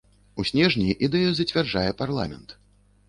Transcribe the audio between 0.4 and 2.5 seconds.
снежні ідэю зацвярджае парламент.